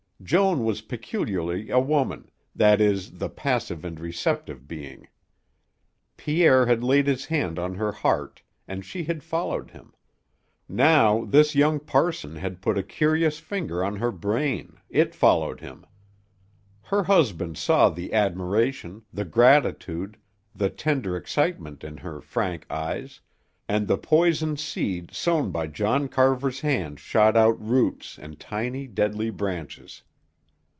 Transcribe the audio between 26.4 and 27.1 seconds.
hand